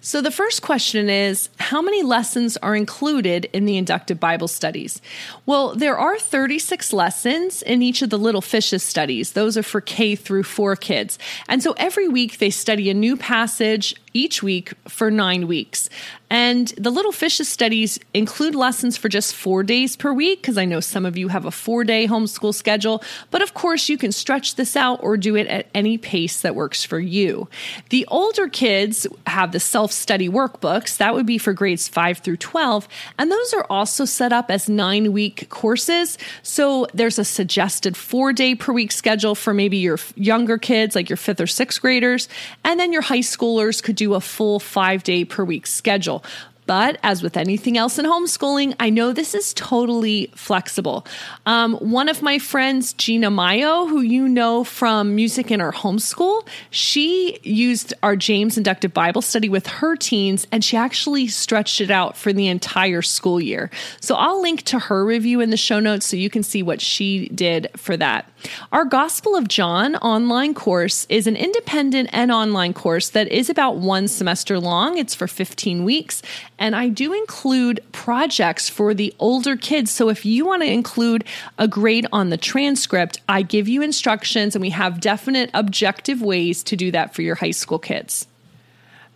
So, 0.00 0.20
the 0.20 0.30
first 0.30 0.62
question 0.62 1.10
is 1.10 1.48
How 1.58 1.82
many 1.82 2.02
lessons 2.02 2.56
are 2.58 2.76
included 2.76 3.46
in 3.52 3.64
the 3.64 3.76
inductive 3.76 4.20
Bible 4.20 4.48
studies? 4.48 5.00
Well, 5.44 5.74
there 5.74 5.98
are 5.98 6.18
36 6.18 6.92
lessons 6.92 7.62
in 7.62 7.82
each 7.82 8.02
of 8.02 8.10
the 8.10 8.18
Little 8.18 8.40
Fishes 8.40 8.82
studies. 8.82 9.32
Those 9.32 9.56
are 9.56 9.62
for 9.62 9.80
K 9.80 10.14
through 10.14 10.44
4 10.44 10.76
kids. 10.76 11.18
And 11.48 11.62
so 11.62 11.72
every 11.78 12.08
week 12.08 12.38
they 12.38 12.50
study 12.50 12.90
a 12.90 12.94
new 12.94 13.16
passage 13.16 13.94
each 14.14 14.42
week 14.42 14.72
for 14.86 15.10
nine 15.10 15.46
weeks. 15.46 15.88
And 16.30 16.68
the 16.76 16.90
Little 16.90 17.12
Fishes 17.12 17.48
studies 17.48 17.98
include 18.12 18.54
lessons 18.54 18.96
for 18.96 19.08
just 19.08 19.34
four 19.34 19.62
days 19.62 19.96
per 19.96 20.12
week, 20.12 20.42
because 20.42 20.58
I 20.58 20.66
know 20.66 20.80
some 20.80 21.06
of 21.06 21.16
you 21.16 21.28
have 21.28 21.46
a 21.46 21.50
four 21.50 21.84
day 21.84 22.06
homeschool 22.06 22.54
schedule. 22.54 23.02
But 23.30 23.42
of 23.42 23.54
course, 23.54 23.88
you 23.88 23.96
can 23.96 24.12
stretch 24.12 24.56
this 24.56 24.76
out 24.76 25.02
or 25.02 25.16
do 25.16 25.36
it 25.36 25.46
at 25.46 25.68
any 25.74 25.96
pace 25.96 26.42
that 26.42 26.54
works 26.54 26.84
for 26.84 26.98
you. 26.98 27.48
The 27.88 28.04
older 28.06 28.48
kids 28.48 29.06
have 29.26 29.52
the 29.52 29.60
self 29.60 29.87
study 29.92 30.28
workbooks. 30.28 30.96
That 30.98 31.14
would 31.14 31.26
be 31.26 31.38
for 31.38 31.52
grades 31.52 31.88
5 31.88 32.18
through 32.18 32.38
12. 32.38 32.88
And 33.18 33.30
those 33.30 33.54
are 33.54 33.66
also 33.68 34.04
set 34.04 34.32
up 34.32 34.50
as 34.50 34.68
nine 34.68 35.12
week 35.12 35.48
courses. 35.48 36.18
So 36.42 36.86
there's 36.94 37.18
a 37.18 37.24
suggested 37.24 37.96
four 37.96 38.32
day 38.32 38.54
per 38.54 38.72
week 38.72 38.92
schedule 38.92 39.34
for 39.34 39.54
maybe 39.54 39.78
your 39.78 39.98
younger 40.14 40.58
kids, 40.58 40.94
like 40.94 41.08
your 41.08 41.16
fifth 41.16 41.40
or 41.40 41.46
sixth 41.46 41.80
graders. 41.80 42.28
And 42.64 42.78
then 42.78 42.92
your 42.92 43.02
high 43.02 43.18
schoolers 43.18 43.82
could 43.82 43.96
do 43.96 44.14
a 44.14 44.20
full 44.20 44.60
five 44.60 45.02
day 45.02 45.24
per 45.24 45.44
week 45.44 45.66
schedule. 45.66 46.24
But 46.68 46.98
as 47.02 47.22
with 47.22 47.38
anything 47.38 47.78
else 47.78 47.98
in 47.98 48.04
homeschooling, 48.04 48.74
I 48.78 48.90
know 48.90 49.14
this 49.14 49.34
is 49.34 49.54
totally 49.54 50.30
flexible. 50.34 51.06
Um, 51.46 51.76
one 51.76 52.10
of 52.10 52.20
my 52.20 52.38
friends, 52.38 52.92
Gena 52.92 53.30
Mayo, 53.30 53.86
who 53.86 54.02
you 54.02 54.28
know 54.28 54.64
from 54.64 55.14
Music 55.14 55.50
in 55.50 55.62
Our 55.62 55.72
Homeschool, 55.72 56.46
she 56.68 57.38
used 57.42 57.94
our 58.02 58.16
James 58.16 58.58
Inductive 58.58 58.92
Bible 58.92 59.22
Study 59.22 59.48
with 59.48 59.66
her 59.66 59.96
teens 59.96 60.46
and 60.52 60.62
she 60.62 60.76
actually 60.76 61.26
stretched 61.28 61.80
it 61.80 61.90
out 61.90 62.18
for 62.18 62.34
the 62.34 62.48
entire 62.48 63.00
school 63.00 63.40
year. 63.40 63.70
So 64.02 64.14
I'll 64.16 64.42
link 64.42 64.60
to 64.64 64.78
her 64.78 65.06
review 65.06 65.40
in 65.40 65.48
the 65.48 65.56
show 65.56 65.80
notes 65.80 66.04
so 66.04 66.18
you 66.18 66.28
can 66.28 66.42
see 66.42 66.62
what 66.62 66.82
she 66.82 67.30
did 67.30 67.68
for 67.78 67.96
that. 67.96 68.30
Our 68.72 68.84
Gospel 68.84 69.34
of 69.34 69.48
John 69.48 69.96
online 69.96 70.52
course 70.52 71.06
is 71.08 71.26
an 71.26 71.34
independent 71.34 72.10
and 72.12 72.30
online 72.30 72.74
course 72.74 73.08
that 73.10 73.28
is 73.28 73.48
about 73.48 73.78
one 73.78 74.06
semester 74.06 74.60
long. 74.60 74.98
It's 74.98 75.14
for 75.14 75.26
15 75.26 75.84
weeks 75.84 76.20
and 76.58 76.74
I 76.74 76.88
do 76.88 77.12
include 77.12 77.80
projects 77.92 78.68
for 78.68 78.94
the 78.94 79.14
older 79.18 79.56
kids. 79.56 79.90
So 79.90 80.08
if 80.08 80.24
you 80.24 80.46
want 80.46 80.62
to 80.62 80.70
include 80.70 81.24
a 81.58 81.68
grade 81.68 82.06
on 82.12 82.30
the 82.30 82.36
transcript, 82.36 83.20
I 83.28 83.42
give 83.42 83.68
you 83.68 83.82
instructions 83.82 84.54
and 84.54 84.62
we 84.62 84.70
have 84.70 85.00
definite 85.00 85.50
objective 85.54 86.20
ways 86.20 86.62
to 86.64 86.76
do 86.76 86.90
that 86.90 87.14
for 87.14 87.22
your 87.22 87.36
high 87.36 87.52
school 87.52 87.78
kids. 87.78 88.26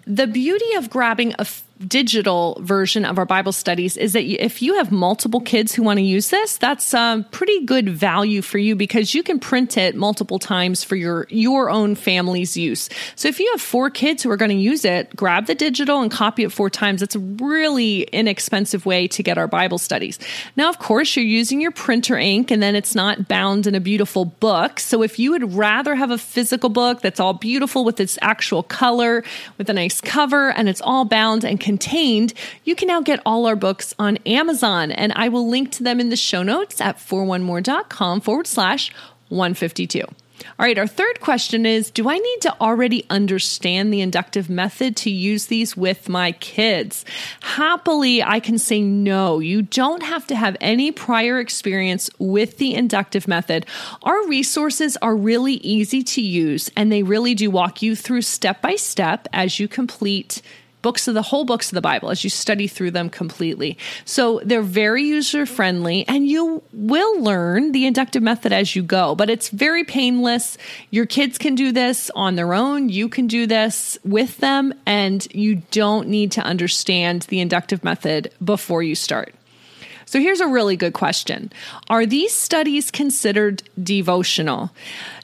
The 0.08 0.26
beauty 0.26 0.74
of 0.74 0.90
grabbing 0.90 1.36
a 1.38 1.46
digital 1.88 2.58
version 2.62 3.06
of 3.06 3.18
our 3.18 3.26
Bible 3.26 3.52
studies 3.52 3.98
is 3.98 4.14
that 4.14 4.24
if 4.24 4.62
you 4.62 4.76
have 4.76 4.92
multiple 4.92 5.42
kids 5.42 5.74
who 5.74 5.84
want 5.84 5.98
to 5.98 6.04
use 6.04 6.30
this, 6.30 6.58
that's 6.58 6.94
um, 6.94 7.24
pretty 7.26 7.66
good 7.66 7.90
value 7.90 8.42
for 8.42 8.58
you 8.58 8.76
because 8.76 9.14
you 9.14 9.24
can 9.24 9.40
print 9.40 9.78
it 9.78 9.96
multiple 9.96 10.40
times 10.40 10.84
for 10.84 10.96
your 10.96 11.28
your 11.30 11.70
own 11.70 11.96
family's 11.96 12.56
use. 12.56 12.90
So 13.16 13.28
if 13.28 13.40
you 13.40 13.50
have 13.52 13.62
four 13.62 13.90
kids 13.90 14.24
who 14.24 14.32
are 14.32 14.38
going 14.38 14.52
to 14.52 14.56
use 14.56 14.86
it, 14.86 15.16
grab 15.16 15.48
the 15.48 15.56
digital 15.56 16.02
and 16.02 16.12
copy 16.12 16.44
it 16.44 16.52
four 16.52 16.70
times. 16.70 17.02
It's 17.02 17.16
a 17.16 17.20
really 17.20 18.04
inexpensive 18.04 18.86
way 18.86 19.08
to 19.10 19.24
get 19.24 19.38
our 19.38 19.48
Bible 19.48 19.78
studies. 19.78 20.20
Now, 20.56 20.70
of 20.70 20.80
course, 20.80 21.16
you're 21.16 21.26
using 21.26 21.62
your 21.62 21.72
printer 21.72 22.18
ink 22.18 22.52
and 22.52 22.62
then 22.62 22.76
it's 22.76 22.96
not 22.96 23.28
bound 23.28 23.68
in 23.68 23.76
a 23.76 23.80
beautiful 23.80 24.26
book. 24.26 24.80
So 24.80 25.04
if 25.04 25.20
you 25.20 25.32
would 25.32 25.54
rather 25.54 25.96
have 25.96 26.12
a 26.12 26.18
physical 26.18 26.70
book 26.70 27.02
that's 27.02 27.20
all 27.20 27.34
beautiful 27.34 27.84
with 27.84 28.00
its 28.00 28.18
actual 28.22 28.64
color, 28.64 29.24
with 29.58 29.70
a 29.70 29.74
nice 29.74 30.02
cover, 30.02 30.52
and 30.52 30.70
it's 30.70 30.82
all 30.82 31.06
bound 31.06 31.44
and 31.44 31.60
can 31.60 31.71
contained, 31.72 32.34
you 32.66 32.76
can 32.76 32.90
now 32.90 33.00
get 33.00 33.22
all 33.26 33.46
our 33.46 33.56
books 33.56 33.94
on 33.98 34.18
Amazon. 34.26 34.92
And 34.92 35.14
I 35.16 35.30
will 35.30 35.48
link 35.48 35.72
to 35.74 35.84
them 35.84 36.02
in 36.02 36.10
the 36.10 36.18
show 36.18 36.44
notes 36.44 36.82
at 36.82 36.98
41more.com 36.98 38.20
forward 38.20 38.46
slash 38.46 38.92
152. 39.30 40.02
All 40.02 40.66
right, 40.66 40.78
our 40.78 40.88
third 40.88 41.22
question 41.22 41.66
is 41.66 41.90
Do 41.90 42.10
I 42.10 42.18
need 42.18 42.42
to 42.42 42.60
already 42.60 43.06
understand 43.10 43.94
the 43.94 44.02
inductive 44.02 44.50
method 44.50 44.98
to 44.98 45.10
use 45.10 45.46
these 45.46 45.78
with 45.78 46.10
my 46.10 46.34
kids? 46.34 47.06
Happily, 47.42 48.22
I 48.22 48.42
can 48.42 48.58
say 48.58 48.82
no. 48.82 49.40
You 49.40 49.62
don't 49.62 50.04
have 50.04 50.28
to 50.28 50.36
have 50.36 50.58
any 50.60 50.92
prior 50.92 51.40
experience 51.40 52.10
with 52.20 52.58
the 52.58 52.74
inductive 52.74 53.30
method. 53.30 53.66
Our 54.04 54.28
resources 54.28 54.98
are 54.98 55.16
really 55.16 55.54
easy 55.54 56.04
to 56.04 56.22
use, 56.22 56.70
and 56.76 56.92
they 56.92 57.04
really 57.04 57.34
do 57.34 57.50
walk 57.50 57.82
you 57.82 57.96
through 57.96 58.24
step 58.24 58.62
by 58.62 58.76
step 58.76 59.30
as 59.32 59.58
you 59.58 59.70
complete 59.70 60.42
books 60.82 61.08
of 61.08 61.14
the 61.14 61.22
whole 61.22 61.46
books 61.46 61.70
of 61.70 61.76
the 61.76 61.82
Bible 61.82 62.10
as 62.10 62.24
you 62.24 62.30
study 62.30 62.68
through 62.68 62.92
them 62.92 63.10
completely. 63.10 63.78
So 64.06 64.42
they're 64.44 64.62
very 64.62 65.04
user 65.04 65.46
friendly 65.46 66.08
and 66.08 66.28
you 66.28 66.64
will 66.74 67.22
learn 67.22 67.72
the 67.72 67.86
inductive 67.86 68.24
method 68.24 68.52
as 68.54 68.76
you 68.76 68.84
go, 68.84 69.16
but 69.16 69.30
it's 69.30 69.50
very 69.50 69.84
painless. 69.84 70.58
Your 70.90 71.06
kids 71.06 71.38
can 71.38 71.56
do 71.56 71.72
this 71.72 72.10
on 72.16 72.36
their 72.36 72.54
own. 72.54 72.90
You 72.90 73.10
can 73.10 73.28
do 73.28 73.48
this 73.48 73.98
with 74.04 74.38
them 74.38 74.74
and 74.86 75.28
you 75.34 75.62
don't 75.72 76.08
need 76.08 76.32
to 76.34 76.42
understand 76.42 77.24
the 77.24 77.40
inductive 77.40 77.84
method 77.84 78.32
before 78.44 78.84
you 78.84 78.96
start. 78.96 79.34
So 80.12 80.20
here's 80.20 80.42
a 80.42 80.48
really 80.48 80.76
good 80.76 80.92
question 80.92 81.54
Are 81.90 82.06
these 82.06 82.36
studies 82.36 82.92
considered 82.92 83.64
devotional? 83.82 84.72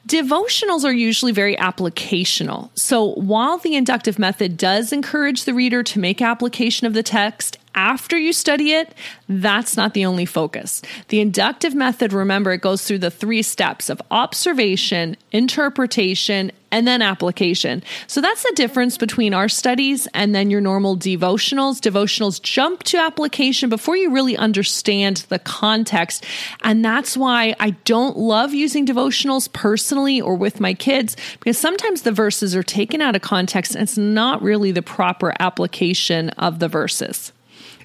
Devotionals 0.07 0.85
are 0.85 0.93
usually 0.93 1.33
very 1.33 1.57
applicational. 1.57 2.69
So 2.73 3.11
while 3.15 3.57
the 3.57 3.75
inductive 3.75 4.17
method 4.17 4.55
does 4.55 4.93
encourage 4.93 5.43
the 5.43 5.53
reader 5.53 5.83
to 5.83 5.99
make 5.99 6.21
application 6.21 6.87
of 6.87 6.93
the 6.93 7.03
text 7.03 7.57
after 7.77 8.17
you 8.17 8.33
study 8.33 8.73
it, 8.73 8.93
that's 9.29 9.77
not 9.77 9.93
the 9.93 10.05
only 10.05 10.25
focus. 10.25 10.81
The 11.09 11.21
inductive 11.21 11.75
method, 11.75 12.11
remember, 12.11 12.51
it 12.51 12.61
goes 12.61 12.83
through 12.83 12.99
the 12.99 13.11
three 13.11 13.43
steps 13.43 13.89
of 13.89 14.01
observation, 14.09 15.15
interpretation, 15.31 16.51
and 16.71 16.87
then 16.87 17.01
application. 17.01 17.83
So 18.07 18.19
that's 18.19 18.43
the 18.43 18.53
difference 18.55 18.97
between 18.97 19.33
our 19.33 19.47
studies 19.47 20.07
and 20.13 20.33
then 20.33 20.49
your 20.49 20.59
normal 20.59 20.97
devotionals. 20.97 21.79
Devotionals 21.79 22.41
jump 22.41 22.83
to 22.83 22.97
application 22.97 23.69
before 23.69 23.95
you 23.95 24.11
really 24.11 24.35
understand 24.35 25.25
the 25.29 25.39
context. 25.39 26.25
And 26.63 26.83
that's 26.83 27.15
why 27.15 27.55
I 27.59 27.69
don't 27.85 28.17
love 28.17 28.55
using 28.55 28.87
devotionals 28.87 29.53
personally 29.53 30.19
or 30.19 30.35
with 30.35 30.59
my 30.59 30.73
kids 30.73 31.15
because 31.39 31.59
sometimes 31.59 32.01
the 32.01 32.11
verses 32.11 32.55
are 32.55 32.63
taken 32.63 33.01
out 33.01 33.15
of 33.15 33.21
context 33.21 33.75
and 33.75 33.83
it's 33.83 33.97
not 33.97 34.41
really 34.41 34.71
the 34.71 34.81
proper 34.81 35.33
application 35.39 36.29
of 36.31 36.59
the 36.59 36.67
verses. 36.67 37.31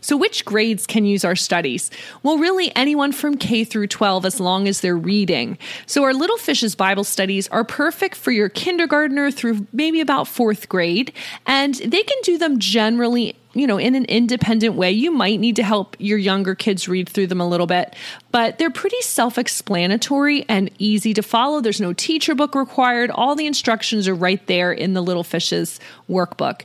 So, 0.03 0.17
which 0.17 0.45
grades 0.45 0.87
can 0.87 1.07
use 1.07 1.25
our 1.25 1.37
studies? 1.37 1.91
Well, 2.23 2.37
really 2.37 2.75
anyone 2.77 3.13
from 3.13 3.37
K 3.37 3.65
through 3.65 3.87
12 3.87 4.27
as 4.27 4.41
long 4.41 4.69
as 4.69 4.81
they're 4.81 4.97
reading. 4.97 5.57
So, 5.87 6.03
our 6.03 6.13
Little 6.13 6.37
Fishes 6.37 6.75
Bible 6.75 7.05
studies 7.05 7.49
are 7.49 7.65
perfect 7.65 8.17
for 8.17 8.33
your 8.33 8.51
kindergartner 8.51 9.31
through 9.31 9.67
maybe 9.73 10.01
about 10.01 10.29
fourth 10.29 10.69
grade, 10.69 11.13
and 11.47 11.75
they 11.77 12.03
can 12.03 12.19
do 12.23 12.37
them 12.37 12.59
generally 12.59 13.37
you 13.55 13.67
know, 13.67 13.79
in 13.79 13.95
an 13.95 14.05
independent 14.07 14.75
way. 14.75 14.91
You 14.91 15.11
might 15.11 15.39
need 15.39 15.57
to 15.57 15.63
help 15.63 15.97
your 15.99 16.19
younger 16.19 16.55
kids 16.55 16.89
read 16.89 17.09
through 17.09 17.27
them 17.27 17.41
a 17.41 17.47
little 17.47 17.67
bit, 17.67 17.95
but 18.31 18.59
they're 18.59 18.71
pretty 18.71 19.01
self 19.03 19.39
explanatory 19.39 20.45
and 20.49 20.71
easy 20.79 21.13
to 21.15 21.23
follow. 21.23 21.61
There's 21.61 21.81
no 21.81 21.93
teacher 21.93 22.35
book 22.35 22.55
required. 22.55 23.11
All 23.11 23.35
the 23.35 23.47
instructions 23.47 24.09
are 24.09 24.15
right 24.15 24.45
there 24.47 24.73
in 24.73 24.95
the 24.95 25.03
Little 25.03 25.25
Fishes 25.25 25.81
workbook. 26.09 26.63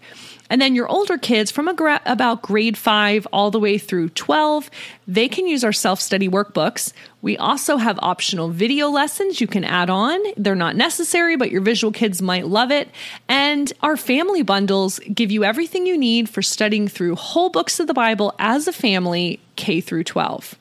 And 0.49 0.61
then 0.61 0.75
your 0.75 0.87
older 0.87 1.17
kids 1.17 1.51
from 1.51 1.73
gra- 1.75 2.01
about 2.05 2.41
grade 2.41 2.77
five 2.77 3.27
all 3.33 3.51
the 3.51 3.59
way 3.59 3.77
through 3.77 4.09
12, 4.09 4.69
they 5.07 5.27
can 5.27 5.47
use 5.47 5.63
our 5.63 5.73
self 5.73 5.99
study 5.99 6.29
workbooks. 6.29 6.93
We 7.21 7.37
also 7.37 7.77
have 7.77 7.99
optional 8.01 8.49
video 8.49 8.89
lessons 8.89 9.41
you 9.41 9.47
can 9.47 9.63
add 9.63 9.89
on. 9.89 10.19
They're 10.37 10.55
not 10.55 10.75
necessary, 10.75 11.35
but 11.35 11.51
your 11.51 11.61
visual 11.61 11.91
kids 11.91 12.21
might 12.21 12.47
love 12.47 12.71
it. 12.71 12.89
And 13.27 13.71
our 13.81 13.97
family 13.97 14.43
bundles 14.43 14.99
give 15.13 15.31
you 15.31 15.43
everything 15.43 15.85
you 15.85 15.97
need 15.97 16.29
for 16.29 16.41
studying 16.41 16.87
through 16.87 17.15
whole 17.15 17.49
books 17.49 17.79
of 17.79 17.87
the 17.87 17.93
Bible 17.93 18.33
as 18.39 18.67
a 18.67 18.73
family, 18.73 19.39
K 19.55 19.81
through 19.81 20.05
12. 20.05 20.55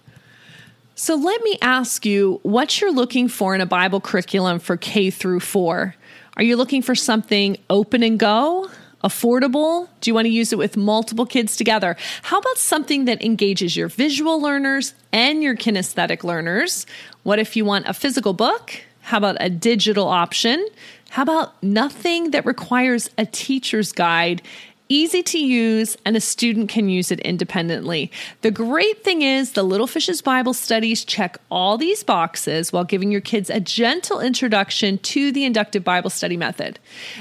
So 0.99 1.15
let 1.15 1.43
me 1.43 1.59
ask 1.61 2.07
you 2.07 2.41
what 2.43 2.81
you're 2.81 2.91
looking 2.91 3.29
for 3.29 3.55
in 3.55 3.61
a 3.61 3.67
Bible 3.67 4.01
curriculum 4.01 4.59
for 4.59 4.79
K 4.79 5.11
through 5.11 5.41
4. 5.41 5.95
Are 6.39 6.43
you 6.43 6.57
looking 6.57 6.83
for 6.83 6.95
something 6.95 7.59
open 7.69 8.03
and 8.03 8.19
go? 8.19 8.71
Affordable? 9.05 9.89
Do 10.01 10.11
you 10.11 10.15
want 10.15 10.27
to 10.27 10.31
use 10.31 10.53
it 10.53 10.59
with 10.59 10.77
multiple 10.77 11.27
kids 11.27 11.57
together? 11.57 11.97
How 12.23 12.39
about 12.39 12.59
something 12.59 13.05
that 13.05 13.23
engages 13.23 13.77
your 13.77 13.89
visual 13.89 14.41
learners 14.41 14.95
and 15.13 15.43
your 15.43 15.57
kinesthetic 15.57 16.25
learners? 16.25 16.87
What 17.23 17.39
if 17.39 17.57
you 17.57 17.65
want 17.65 17.87
a 17.89 17.95
physical 17.95 18.33
book? 18.33 18.73
How 19.03 19.19
about 19.19 19.37
a 19.39 19.49
digital 19.49 20.09
option? 20.09 20.67
How 21.11 21.23
about 21.23 21.63
nothing 21.63 22.33
that 22.33 22.45
requires 22.45 23.09
a 23.17 23.27
teacher's 23.27 23.93
guide 23.93 24.43
easy 24.89 25.23
to 25.23 25.39
use, 25.39 25.97
and 26.05 26.17
a 26.17 26.21
student 26.21 26.69
can 26.69 26.89
use 26.89 27.11
it 27.11 27.21
independently. 27.21 28.11
The 28.43 28.51
great 28.51 29.03
thing 29.03 29.23
is, 29.23 29.53
the 29.53 29.63
Little 29.63 29.87
Fishes 29.87 30.23
Bible 30.23 30.55
studies 30.55 31.05
check 31.05 31.39
all 31.51 31.79
these 31.79 32.03
boxes 32.03 32.73
while 32.73 32.85
giving 32.85 33.11
your 33.11 33.21
kids 33.21 33.51
a 33.51 33.61
gentle 33.61 34.21
introduction 34.21 34.99
to 34.99 35.33
the 35.33 35.45
inductive 35.45 35.85
Bible 35.85 36.11
study 36.11 36.37
method. 36.37 36.79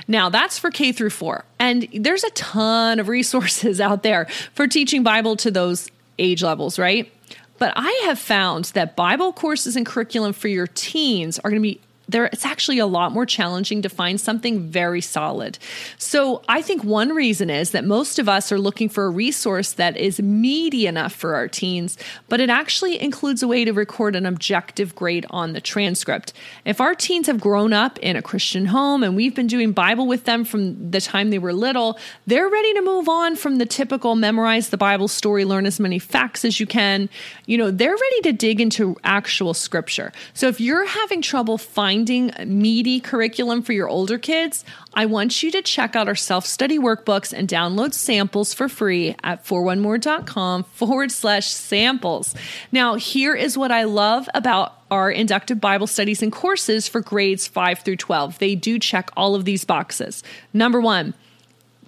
Now, 0.08 0.30
that's 0.30 0.60
for 0.60 0.72
K 0.72 0.92
through 0.92 1.12
4, 1.12 1.46
and 1.60 1.88
there's 1.94 2.24
a 2.24 2.32
ton 2.32 3.00
of 3.00 3.08
resources 3.08 3.82
out 3.86 4.04
there 4.04 4.26
for 4.54 4.68
teaching 4.68 5.04
Bible 5.04 5.36
to 5.38 5.52
those 5.52 5.90
age 6.20 6.44
levels, 6.44 6.80
right? 6.80 7.12
But 7.58 7.74
I 7.76 8.02
have 8.06 8.20
found 8.20 8.66
that 8.66 8.96
Bible 8.96 9.32
courses 9.32 9.76
and 9.76 9.86
curriculum 9.86 10.34
for 10.34 10.48
your 10.50 10.68
teens 10.68 11.40
are 11.40 11.50
going 11.50 11.62
to 11.62 11.68
be 11.68 11.80
there 12.08 12.26
it's 12.26 12.46
actually 12.46 12.80
a 12.80 12.86
lot 12.86 13.12
more 13.12 13.26
challenging 13.26 13.82
to 13.82 13.90
find 13.90 14.20
something 14.20 14.60
very 14.60 15.02
solid. 15.02 15.58
So, 15.98 16.44
I 16.48 16.62
think 16.62 16.84
one 16.84 17.10
reason 17.10 17.50
is 17.50 17.72
that 17.72 17.84
most 17.84 18.20
of 18.20 18.30
us 18.30 18.52
are 18.52 18.60
looking 18.60 18.90
for 18.90 19.06
a 19.06 19.10
resource 19.10 19.74
that 19.74 19.98
is 19.98 20.22
meaty 20.22 20.88
enough 20.88 21.14
for 21.14 21.36
our 21.36 21.48
teens, 21.48 21.98
but 22.30 22.40
it 22.40 22.50
actually 22.50 23.02
includes 23.02 23.42
a 23.42 23.48
way 23.48 23.66
to 23.66 23.74
record 23.74 24.16
an 24.16 24.26
objective 24.26 24.96
grade 24.96 25.26
on 25.30 25.54
the 25.54 25.62
transcript. 25.62 26.34
If 26.64 26.80
our 26.80 26.94
teens 26.94 27.28
have 27.28 27.40
grown 27.40 27.74
up 27.74 27.98
in 28.00 28.16
a 28.16 28.22
Christian 28.22 28.68
home 28.68 29.04
and 29.04 29.16
we've 29.16 29.36
been 29.36 29.48
doing 29.48 29.72
Bible 29.72 30.08
with 30.08 30.26
them 30.26 30.46
from 30.46 30.92
the 30.92 31.02
time 31.02 31.30
they 31.30 31.40
were 31.40 31.54
little, 31.54 31.98
they're 32.28 32.50
ready 32.50 32.74
to 32.74 32.82
move 32.82 33.10
on 33.10 33.36
from 33.36 33.58
the 33.58 33.66
typical 33.66 34.16
memorize 34.16 34.70
the 34.70 34.78
Bible 34.78 35.08
story, 35.08 35.46
learn 35.46 35.66
as 35.66 35.80
many 35.80 36.00
facts 36.00 36.46
as 36.46 36.60
you 36.60 36.68
can. 36.68 37.10
You 37.46 37.58
know, 37.58 37.72
they're 37.72 37.90
ready 37.90 38.22
to 38.24 38.34
dig 38.34 38.62
into 38.62 38.96
actual 39.04 39.54
scripture. 39.54 40.12
So, 40.34 40.48
if 40.48 40.62
you're 40.62 40.86
having 40.86 41.22
trouble 41.22 41.58
finding 41.58 41.95
finding 41.96 42.30
meaty 42.46 43.00
curriculum 43.00 43.62
for 43.62 43.72
your 43.72 43.88
older 43.88 44.18
kids, 44.18 44.66
I 44.94 45.06
want 45.06 45.42
you 45.42 45.50
to 45.52 45.62
check 45.62 45.96
out 45.96 46.10
our 46.10 46.16
self 46.16 46.46
study 46.46 46.78
workbooks 46.78 47.32
and 47.32 47.48
download 47.48 47.94
samples 47.94 48.54
for 48.54 48.68
free 48.68 49.16
at 49.24 49.46
41more.com 49.46 50.66
forward 50.66 51.10
slash 51.10 51.48
samples. 51.48 52.36
Now, 52.74 52.96
here 52.96 53.34
is 53.34 53.58
what 53.58 53.72
I 53.72 53.84
love 53.84 54.28
about 54.34 54.74
our 54.92 55.10
inductive 55.10 55.62
Bible 55.62 55.88
studies 55.88 56.22
and 56.22 56.34
courses 56.34 56.90
for 56.90 57.00
grades 57.00 57.48
5 57.48 57.80
through 57.80 57.96
12. 57.96 58.40
They 58.40 58.56
do 58.56 58.78
check 58.78 59.10
all 59.16 59.34
of 59.34 59.46
these 59.46 59.64
boxes. 59.64 60.22
Number 60.54 60.82
one, 60.82 61.14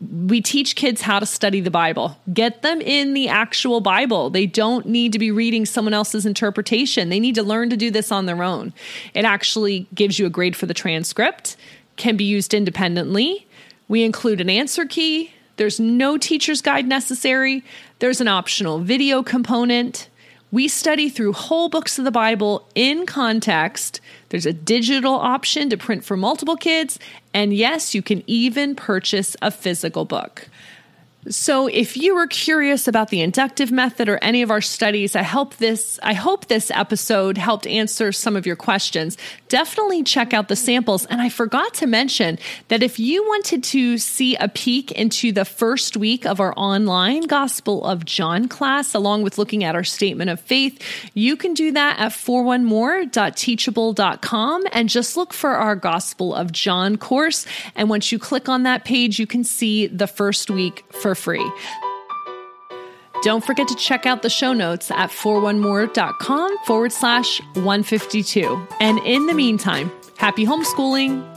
we 0.02 0.42
teach 0.42 0.76
kids 0.76 1.02
how 1.02 1.20
to 1.20 1.26
study 1.26 1.60
the 1.60 1.72
Bible. 1.72 2.18
Get 2.32 2.62
them 2.62 2.82
in 2.82 3.14
the 3.14 3.28
actual 3.30 3.82
Bible. 3.82 4.30
They 4.30 4.46
don't 4.46 4.86
need 4.86 5.12
to 5.14 5.20
be 5.20 5.32
reading 5.32 5.66
someone 5.66 5.94
else's 5.94 6.26
interpretation. 6.26 7.10
They 7.10 7.20
need 7.20 7.36
to 7.36 7.44
learn 7.44 7.70
to 7.72 7.78
do 7.78 7.90
this 7.90 8.12
on 8.12 8.26
their 8.26 8.44
own. 8.44 8.74
It 9.14 9.26
actually 9.26 9.88
gives 9.96 10.20
you 10.20 10.26
a 10.26 10.30
grade 10.30 10.56
for 10.56 10.68
the 10.68 10.74
transcript, 10.74 11.58
can 11.96 12.16
be 12.16 12.24
used 12.26 12.54
independently. 12.54 13.48
We 13.88 14.04
include 14.04 14.42
an 14.42 14.50
answer 14.50 14.86
key. 14.86 15.32
There's 15.56 15.80
no 15.80 16.18
teacher's 16.18 16.62
guide 16.62 16.88
necessary. 16.88 17.64
There's 18.00 18.22
an 18.22 18.28
optional 18.28 18.80
video 18.80 19.24
component. 19.24 20.10
We 20.52 20.68
study 20.68 21.10
through 21.10 21.34
whole 21.34 21.70
books 21.70 21.98
of 21.98 22.06
the 22.06 22.12
Bible 22.12 22.70
in 22.76 23.06
context. 23.08 24.00
There's 24.30 24.46
a 24.46 24.54
digital 24.54 25.14
option 25.14 25.70
to 25.70 25.78
print 25.78 26.04
for 26.04 26.18
multiple 26.18 26.58
kids. 26.58 27.00
And 27.34 27.54
yes, 27.54 27.96
you 27.96 28.02
can 28.02 28.24
even 28.28 28.76
purchase 28.76 29.36
a 29.42 29.52
physical 29.52 30.06
book. 30.06 30.50
So 31.30 31.68
if 31.68 31.96
you 31.98 32.16
were 32.16 32.28
curious 32.28 32.88
about 32.88 33.10
the 33.10 33.20
inductive 33.22 33.72
method 33.72 34.08
or 34.08 34.20
any 34.22 34.44
of 34.44 34.52
our 34.52 34.62
studies, 34.62 35.16
I 35.16 35.24
hope 35.24 35.56
this 35.58 36.00
I 36.02 36.14
hope 36.14 36.48
this 36.48 36.72
episode 36.72 37.38
helped 37.38 37.68
answer 37.68 38.14
some 38.14 38.38
of 38.38 38.46
your 38.46 38.56
questions. 38.56 39.18
Definitely 39.50 40.04
check 40.04 40.34
out 40.34 40.48
the 40.48 40.56
samples 40.56 41.06
and 41.06 41.22
I 41.22 41.28
forgot 41.30 41.74
to 41.76 41.88
mention 41.88 42.40
that 42.70 42.82
if 42.82 42.98
you 42.98 43.24
wanted 43.24 43.66
to 43.66 43.98
see 43.98 44.38
a 44.38 44.48
peek 44.48 44.94
into 44.94 45.34
the 45.34 45.44
first 45.44 45.98
week 45.98 46.26
of 46.26 46.40
our 46.40 46.54
online 46.56 47.24
Gospel 47.24 47.84
of 47.84 48.06
John 48.06 48.48
class 48.48 48.94
along 48.94 49.24
with 49.24 49.38
looking 49.38 49.66
at 49.66 49.76
our 49.76 49.84
statement 49.84 50.30
of 50.30 50.40
faith, 50.40 50.82
you 51.14 51.36
can 51.36 51.54
do 51.54 51.74
that 51.74 52.00
at 52.00 52.14
41more.teachable.com 52.14 54.64
and 54.72 54.88
just 54.88 55.18
look 55.18 55.34
for 55.34 55.52
our 55.52 55.76
Gospel 55.76 56.34
of 56.34 56.54
John 56.54 56.96
course 56.98 57.46
and 57.76 57.90
once 57.90 58.14
you 58.14 58.20
click 58.20 58.48
on 58.48 58.64
that 58.64 58.86
page 58.86 59.20
you 59.20 59.28
can 59.28 59.44
see 59.44 59.88
the 59.88 60.08
first 60.08 60.50
week 60.50 60.86
for 60.94 61.17
free. 61.18 61.52
Don't 63.24 63.44
forget 63.44 63.68
to 63.68 63.76
check 63.76 64.06
out 64.06 64.22
the 64.22 64.30
show 64.30 64.54
notes 64.54 64.92
at 64.92 65.10
41more.com 65.10 66.58
forward 66.66 66.92
slash 66.92 67.42
152. 67.56 68.68
And 68.80 69.00
in 69.00 69.26
the 69.26 69.34
meantime, 69.34 69.92
happy 70.18 70.46
homeschooling. 70.46 71.37